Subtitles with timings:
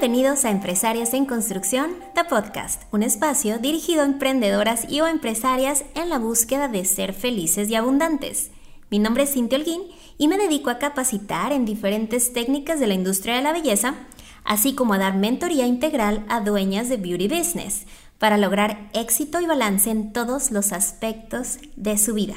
[0.00, 5.84] Bienvenidos a Empresarias en Construcción, The Podcast, un espacio dirigido a emprendedoras y o empresarias
[5.94, 8.50] en la búsqueda de ser felices y abundantes.
[8.90, 9.82] Mi nombre es Cintia Holguín
[10.16, 13.94] y me dedico a capacitar en diferentes técnicas de la industria de la belleza,
[14.42, 17.84] así como a dar mentoría integral a dueñas de beauty business
[18.16, 22.36] para lograr éxito y balance en todos los aspectos de su vida.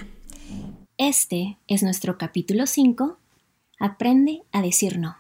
[0.98, 3.20] Este es nuestro capítulo 5,
[3.80, 5.16] Aprende a decir no.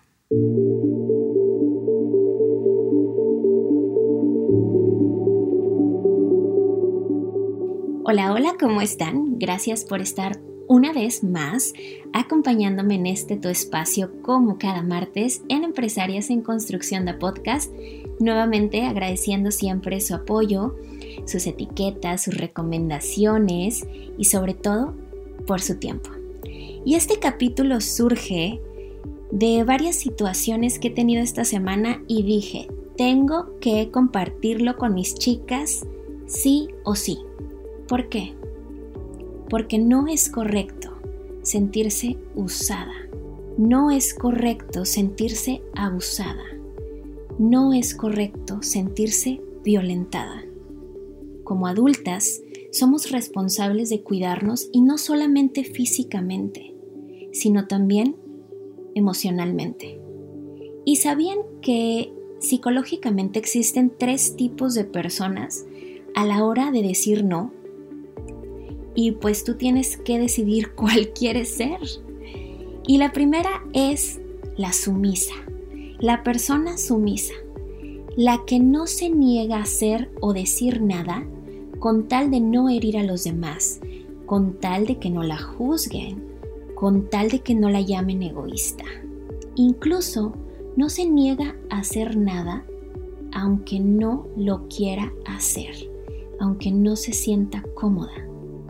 [8.05, 9.39] Hola, hola, ¿cómo están?
[9.39, 11.71] Gracias por estar una vez más
[12.11, 17.71] acompañándome en este tu espacio como cada martes en Empresarias en Construcción de Podcast.
[18.19, 20.75] Nuevamente agradeciendo siempre su apoyo,
[21.25, 24.95] sus etiquetas, sus recomendaciones y sobre todo
[25.47, 26.09] por su tiempo.
[26.85, 28.59] Y este capítulo surge
[29.31, 35.15] de varias situaciones que he tenido esta semana y dije, tengo que compartirlo con mis
[35.15, 35.85] chicas
[36.25, 37.17] sí o sí.
[37.87, 38.33] ¿Por qué?
[39.49, 40.97] Porque no es correcto
[41.41, 42.93] sentirse usada.
[43.57, 46.43] No es correcto sentirse abusada.
[47.37, 50.43] No es correcto sentirse violentada.
[51.43, 56.73] Como adultas, somos responsables de cuidarnos y no solamente físicamente,
[57.31, 58.15] sino también
[58.95, 59.99] emocionalmente.
[60.85, 65.65] ¿Y sabían que psicológicamente existen tres tipos de personas
[66.15, 67.51] a la hora de decir no
[68.95, 71.79] y pues tú tienes que decidir cuál quieres ser.
[72.85, 74.19] Y la primera es
[74.57, 75.35] la sumisa,
[75.99, 77.33] la persona sumisa,
[78.15, 81.25] la que no se niega a hacer o decir nada
[81.79, 83.79] con tal de no herir a los demás,
[84.25, 86.23] con tal de que no la juzguen,
[86.75, 88.85] con tal de que no la llamen egoísta.
[89.55, 90.33] Incluso
[90.75, 92.65] no se niega a hacer nada
[93.33, 95.75] aunque no lo quiera hacer,
[96.39, 98.13] aunque no se sienta cómoda.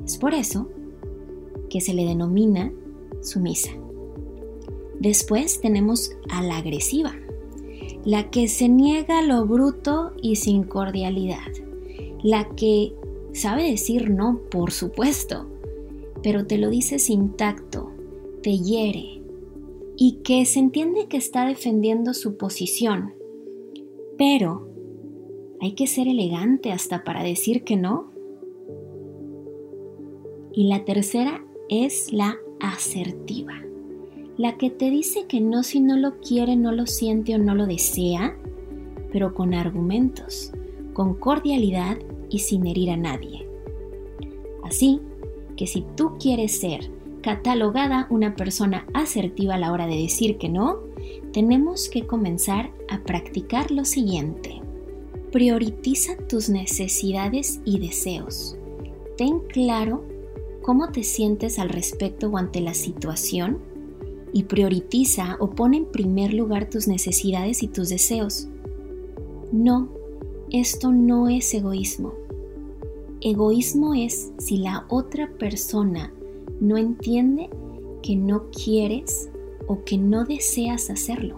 [0.06, 0.70] Es por eso
[1.70, 2.72] que se le denomina
[3.22, 3.72] sumisa.
[5.00, 7.14] Después tenemos a la agresiva,
[8.06, 11.52] la que se niega lo bruto y sin cordialidad,
[12.22, 12.94] la que
[13.34, 15.50] sabe decir no, por supuesto,
[16.22, 17.92] pero te lo dice sin tacto,
[18.42, 19.22] te hiere
[19.98, 23.14] y que se entiende que está defendiendo su posición,
[24.18, 24.70] pero
[25.60, 28.13] hay que ser elegante hasta para decir que no
[30.54, 33.62] y la tercera es la asertiva,
[34.38, 37.56] la que te dice que no si no lo quiere, no lo siente o no
[37.56, 38.38] lo desea,
[39.12, 40.52] pero con argumentos,
[40.94, 41.98] con cordialidad
[42.30, 43.48] y sin herir a nadie.
[44.64, 45.00] Así
[45.56, 50.50] que si tú quieres ser catalogada una persona asertiva a la hora de decir que
[50.50, 50.80] no,
[51.32, 54.62] tenemos que comenzar a practicar lo siguiente.
[55.32, 58.58] Prioritiza tus necesidades y deseos.
[59.18, 60.13] Ten claro
[60.64, 63.60] cómo te sientes al respecto o ante la situación
[64.34, 68.48] y prioritiza o pone en primer lugar tus necesidades y tus deseos.
[69.52, 69.90] No,
[70.50, 72.14] esto no es egoísmo.
[73.22, 76.12] Egoísmo es si la otra persona
[76.60, 77.50] no entiende
[78.02, 79.30] que no quieres
[79.68, 81.38] o que no deseas hacerlo,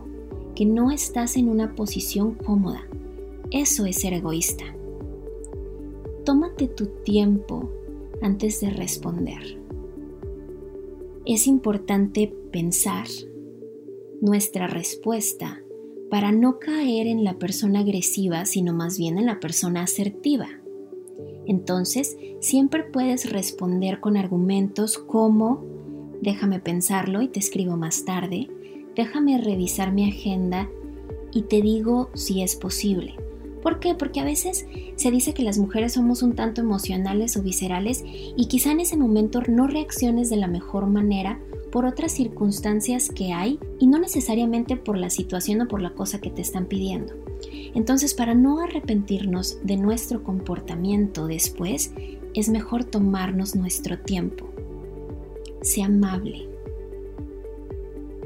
[0.55, 2.87] que no estás en una posición cómoda.
[3.51, 4.63] Eso es ser egoísta.
[6.23, 7.69] Tómate tu tiempo
[8.21, 9.59] antes de responder.
[11.25, 13.07] Es importante pensar
[14.21, 15.61] nuestra respuesta
[16.09, 20.47] para no caer en la persona agresiva, sino más bien en la persona asertiva.
[21.47, 25.63] Entonces, siempre puedes responder con argumentos como,
[26.21, 28.47] déjame pensarlo y te escribo más tarde,
[28.95, 30.69] déjame revisar mi agenda
[31.31, 33.15] y te digo si es posible.
[33.65, 33.95] ¿Por qué?
[33.95, 38.45] Porque a veces se dice que las mujeres somos un tanto emocionales o viscerales y
[38.45, 41.39] quizá en ese momento no reacciones de la mejor manera
[41.71, 46.21] por otras circunstancias que hay y no necesariamente por la situación o por la cosa
[46.21, 47.15] que te están pidiendo.
[47.73, 51.91] Entonces, para no arrepentirnos de nuestro comportamiento después,
[52.35, 54.47] es mejor tomarnos nuestro tiempo.
[55.63, 56.47] Sea amable.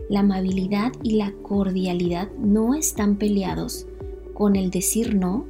[0.10, 3.88] La amabilidad y la cordialidad no están peleados
[4.40, 5.46] con el decir no,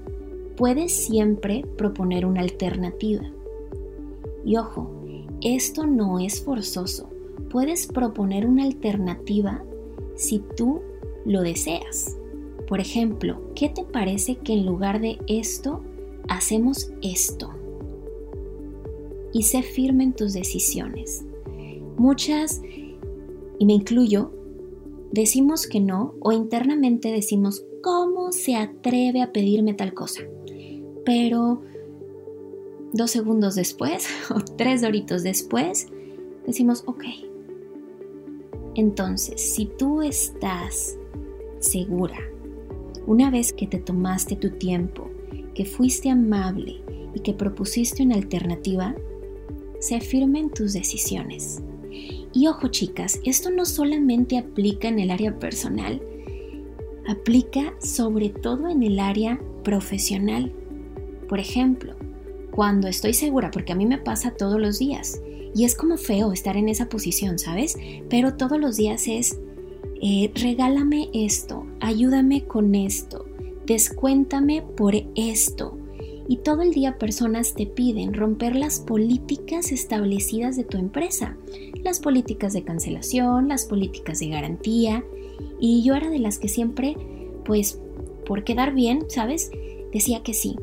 [0.58, 3.22] puedes siempre proponer una alternativa.
[4.44, 4.90] Y ojo,
[5.42, 7.08] esto no es forzoso.
[7.52, 9.64] Puedes proponer una alternativa
[10.16, 10.82] si tú
[11.24, 12.18] lo deseas.
[12.68, 15.84] Por ejemplo, ¿qué te parece que en lugar de esto
[16.28, 17.52] hacemos esto?
[19.32, 21.24] Y sé firme en tus decisiones.
[21.96, 22.64] Muchas,
[23.60, 24.32] y me incluyo,
[25.12, 30.22] decimos que no o internamente decimos cómo se atreve a pedirme tal cosa.
[31.06, 31.62] Pero
[32.94, 35.88] dos segundos después o tres horitos después,
[36.46, 37.04] decimos, ok.
[38.76, 40.98] Entonces, si tú estás
[41.60, 42.18] segura,
[43.08, 45.10] una vez que te tomaste tu tiempo,
[45.54, 46.82] que fuiste amable
[47.14, 48.96] y que propusiste una alternativa,
[49.80, 51.62] se firmen tus decisiones.
[52.32, 56.02] Y ojo chicas, esto no solamente aplica en el área personal,
[57.10, 60.54] aplica sobre todo en el área profesional.
[61.28, 61.96] Por ejemplo,
[62.52, 65.20] cuando estoy segura, porque a mí me pasa todos los días,
[65.56, 67.78] y es como feo estar en esa posición, ¿sabes?
[68.10, 69.40] Pero todos los días es,
[70.02, 73.26] eh, regálame esto, ayúdame con esto,
[73.66, 75.78] descuéntame por esto.
[76.28, 81.36] Y todo el día personas te piden romper las políticas establecidas de tu empresa,
[81.84, 85.04] las políticas de cancelación, las políticas de garantía.
[85.60, 86.96] Y yo era de las que siempre,
[87.46, 87.82] pues,
[88.26, 89.52] por quedar bien, ¿sabes?
[89.92, 90.56] Decía que sí.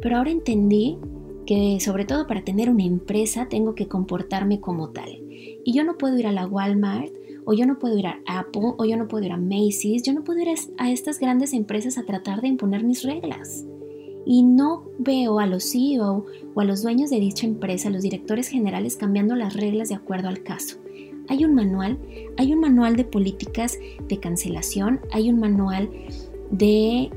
[0.00, 0.98] Pero ahora entendí
[1.46, 5.22] que sobre todo para tener una empresa tengo que comportarme como tal.
[5.30, 7.12] Y yo no puedo ir a la Walmart
[7.50, 10.12] o yo no puedo ir a Apple, o yo no puedo ir a Macy's, yo
[10.12, 13.64] no puedo ir a estas grandes empresas a tratar de imponer mis reglas.
[14.26, 18.48] Y no veo a los CEO o a los dueños de dicha empresa, los directores
[18.48, 20.76] generales, cambiando las reglas de acuerdo al caso.
[21.28, 21.98] Hay un manual,
[22.36, 23.78] hay un manual de políticas
[24.08, 25.90] de cancelación, hay un manual
[26.50, 27.10] de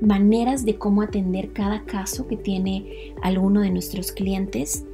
[0.00, 4.84] maneras de cómo atender cada caso que tiene alguno de nuestros clientes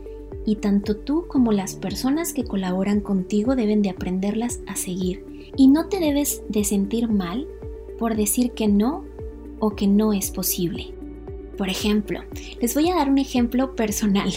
[0.46, 5.24] y tanto tú como las personas que colaboran contigo deben de aprenderlas a seguir.
[5.56, 7.46] Y no te debes de sentir mal
[7.98, 9.04] por decir que no
[9.60, 10.92] o que no es posible.
[11.56, 12.20] Por ejemplo,
[12.60, 14.30] les voy a dar un ejemplo personal.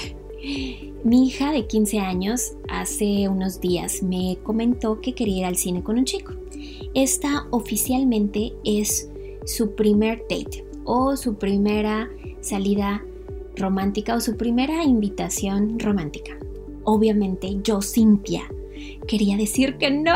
[1.04, 5.84] Mi hija de 15 años hace unos días me comentó que quería ir al cine
[5.84, 6.34] con un chico.
[6.94, 9.10] Esta oficialmente es
[9.46, 12.10] su primer date o su primera
[12.42, 13.04] salida
[13.56, 16.38] romántica o su primera invitación romántica.
[16.84, 18.44] Obviamente yo, Cintia,
[19.08, 20.14] quería decir que no,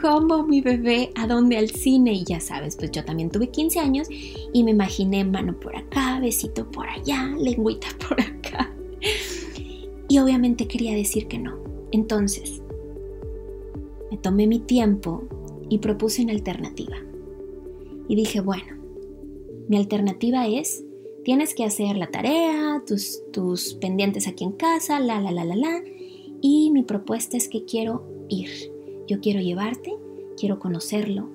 [0.00, 2.12] como mi bebé, ¿a dónde al cine?
[2.12, 6.20] Y ya sabes, pues yo también tuve 15 años y me imaginé mano por acá,
[6.20, 8.33] besito por allá, lengüita por acá.
[10.14, 11.58] Y obviamente quería decir que no.
[11.90, 12.62] Entonces,
[14.12, 15.24] me tomé mi tiempo
[15.68, 16.94] y propuse una alternativa.
[18.06, 18.76] Y dije, bueno,
[19.66, 20.84] mi alternativa es
[21.24, 25.56] Tienes que hacer la tarea, tus, tus pendientes aquí en casa, la, la, la, la,
[25.56, 25.82] la.
[26.40, 28.50] Y mi propuesta es que quiero ir.
[29.08, 29.96] Yo quiero llevarte,
[30.38, 31.28] quiero conocerlo.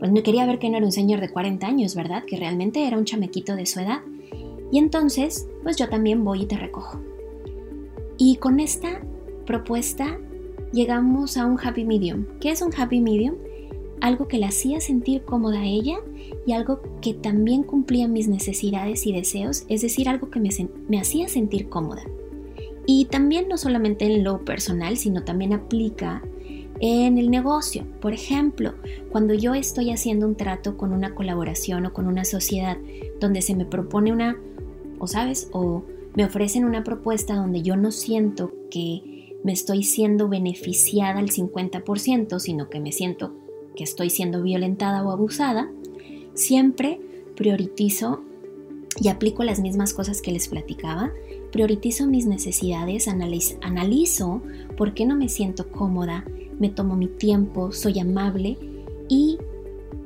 [0.00, 2.24] Pues no quería ver que no era un señor de 40 años, ¿verdad?
[2.26, 4.02] Que realmente era un chamequito de su edad.
[4.70, 7.00] Y entonces, pues yo también voy y te recojo.
[8.18, 9.00] Y con esta
[9.46, 10.18] propuesta
[10.72, 12.26] llegamos a un happy medium.
[12.40, 13.34] ¿Qué es un happy medium?
[14.00, 15.98] algo que la hacía sentir cómoda a ella
[16.46, 20.50] y algo que también cumplía mis necesidades y deseos, es decir, algo que me,
[20.88, 22.02] me hacía sentir cómoda.
[22.86, 26.22] Y también no solamente en lo personal, sino también aplica
[26.80, 27.84] en el negocio.
[28.00, 28.74] Por ejemplo,
[29.10, 32.78] cuando yo estoy haciendo un trato con una colaboración o con una sociedad
[33.20, 34.36] donde se me propone una,
[34.98, 35.84] o sabes, o
[36.14, 42.38] me ofrecen una propuesta donde yo no siento que me estoy siendo beneficiada al 50%,
[42.38, 43.34] sino que me siento
[43.76, 45.70] que estoy siendo violentada o abusada,
[46.34, 47.00] siempre
[47.36, 48.22] prioritizo
[49.00, 51.12] y aplico las mismas cosas que les platicaba.
[51.52, 54.42] Priorizo mis necesidades, analizo,
[54.76, 56.24] por qué no me siento cómoda,
[56.58, 58.58] me tomo mi tiempo, soy amable
[59.08, 59.38] y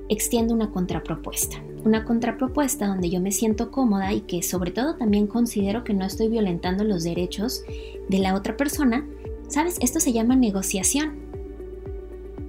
[0.09, 1.62] extiendo una contrapropuesta.
[1.84, 6.04] Una contrapropuesta donde yo me siento cómoda y que sobre todo también considero que no
[6.04, 7.64] estoy violentando los derechos
[8.08, 9.06] de la otra persona.
[9.48, 9.76] ¿Sabes?
[9.80, 11.18] Esto se llama negociación.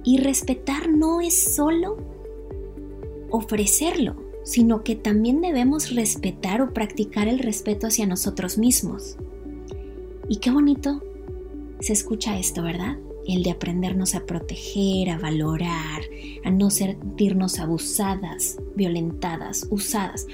[0.04, 1.96] Y respetar no es solo
[3.30, 4.14] ofrecerlo,
[4.44, 9.16] sino que también debemos respetar o practicar el respeto hacia nosotros mismos.
[10.28, 11.02] Y qué bonito
[11.80, 12.96] se escucha esto, ¿verdad?
[13.26, 16.02] El de aprendernos a proteger, a valorar,
[16.44, 20.26] a no sentirnos abusadas, violentadas, usadas.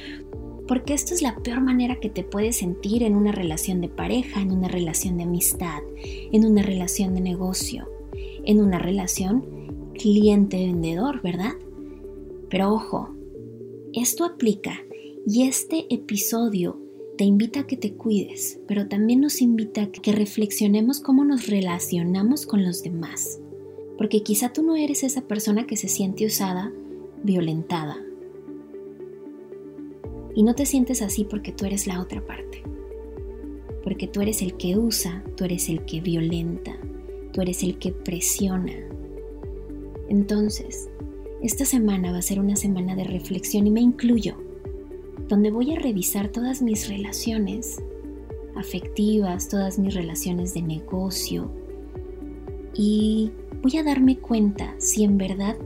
[0.67, 4.41] Porque esto es la peor manera que te puedes sentir en una relación de pareja,
[4.41, 5.83] en una relación de amistad,
[6.33, 7.89] en una relación de negocio,
[8.45, 11.53] en una relación cliente-vendedor, ¿verdad?
[12.49, 13.11] Pero ojo,
[13.93, 14.81] esto aplica
[15.27, 16.81] y este episodio
[17.21, 21.49] te invita a que te cuides, pero también nos invita a que reflexionemos cómo nos
[21.49, 23.39] relacionamos con los demás.
[23.99, 26.73] Porque quizá tú no eres esa persona que se siente usada,
[27.23, 27.99] violentada.
[30.35, 32.63] Y no te sientes así porque tú eres la otra parte.
[33.85, 36.75] Porque tú eres el que usa, tú eres el que violenta,
[37.35, 38.73] tú eres el que presiona,
[40.09, 40.89] entonces,
[41.43, 44.37] esta semana va a ser una semana de reflexión y me incluyo,
[45.29, 47.83] donde voy a revisar todas mis relaciones
[48.57, 51.51] afectivas, todas mis relaciones de negocio
[52.75, 53.31] y
[53.63, 55.57] voy a darme cuenta si en verdad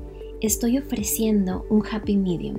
[0.41, 2.57] estoy ofreciendo un happy medium,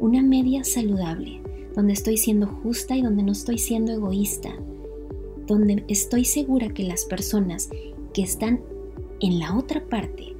[0.00, 1.40] una media saludable,
[1.74, 4.54] donde estoy siendo justa y donde no estoy siendo egoísta,
[5.46, 7.68] donde estoy segura que las personas
[8.12, 8.60] que están
[9.20, 10.35] en la otra parte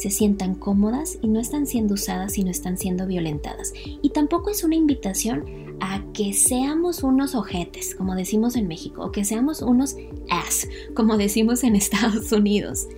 [0.00, 3.74] se sientan cómodas y no están siendo usadas y no están siendo violentadas.
[4.00, 5.44] Y tampoco es una invitación
[5.80, 9.96] a que seamos unos ojetes, como decimos en México, o que seamos unos
[10.30, 12.88] ass, como decimos en Estados Unidos.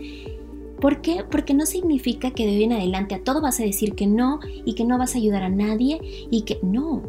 [0.80, 1.24] ¿Por qué?
[1.28, 4.38] Porque no significa que de hoy en adelante a todo vas a decir que no
[4.64, 7.02] y que no vas a ayudar a nadie y que no.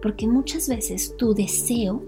[0.00, 2.02] Porque muchas veces tu deseo,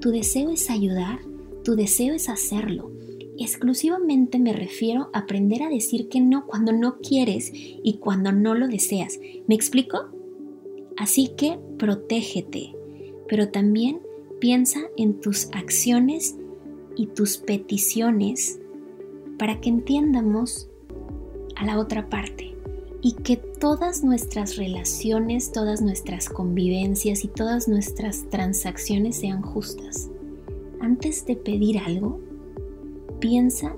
[0.00, 1.18] tu deseo es ayudar,
[1.64, 2.93] tu deseo es hacerlo.
[3.38, 8.54] Exclusivamente me refiero a aprender a decir que no cuando no quieres y cuando no
[8.54, 9.18] lo deseas.
[9.48, 10.08] ¿Me explico?
[10.96, 12.76] Así que protégete,
[13.28, 14.00] pero también
[14.40, 16.36] piensa en tus acciones
[16.96, 18.60] y tus peticiones
[19.38, 20.68] para que entiendamos
[21.56, 22.54] a la otra parte
[23.02, 30.08] y que todas nuestras relaciones, todas nuestras convivencias y todas nuestras transacciones sean justas.
[30.80, 32.20] Antes de pedir algo,
[33.24, 33.74] piensa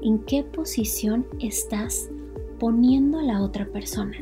[0.00, 2.08] en qué posición estás
[2.60, 4.16] poniendo a la otra persona.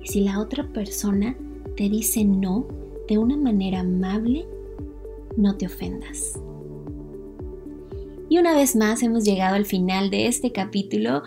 [0.00, 1.36] Y si la otra persona
[1.76, 2.68] te dice no
[3.08, 4.46] de una manera amable,
[5.36, 6.40] no te ofendas.
[8.28, 11.24] Y una vez más hemos llegado al final de este capítulo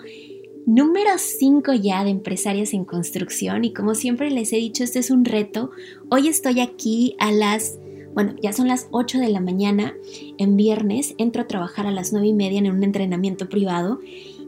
[0.66, 5.12] número 5 ya de Empresarias en Construcción y como siempre les he dicho, este es
[5.12, 5.72] un reto.
[6.10, 7.80] Hoy estoy aquí a las,
[8.14, 9.94] bueno, ya son las 8 de la mañana
[10.38, 14.00] en viernes, entro a trabajar a las 9 y media en un entrenamiento privado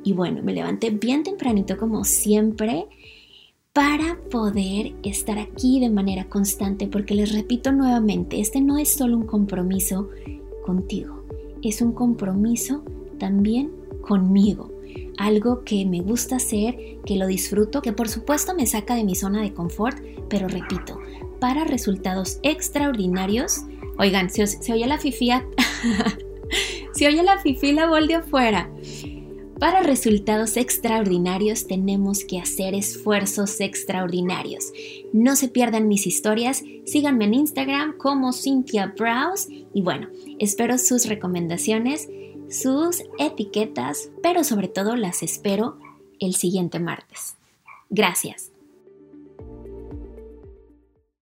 [0.03, 2.88] y bueno, me levanté bien tempranito como siempre
[3.72, 9.17] para poder estar aquí de manera constante porque les repito nuevamente, este no es solo
[9.17, 10.10] un compromiso
[10.65, 11.24] contigo
[11.63, 12.84] es un compromiso
[13.17, 14.72] también conmigo.
[15.17, 19.15] Algo que me gusta hacer, que lo disfruto, que por supuesto me saca de mi
[19.15, 19.98] zona de confort,
[20.29, 21.00] pero repito,
[21.43, 23.63] para resultados extraordinarios.
[23.97, 25.45] Oigan, se, oye la fifía,
[26.93, 28.71] se oye la fifí la bol de afuera.
[29.59, 34.71] Para resultados extraordinarios tenemos que hacer esfuerzos extraordinarios.
[35.12, 40.07] No se pierdan mis historias, síganme en Instagram como Cynthia Browse y bueno,
[40.39, 42.07] espero sus recomendaciones,
[42.50, 45.77] sus etiquetas, pero sobre todo las espero
[46.21, 47.35] el siguiente martes.
[47.89, 48.52] Gracias.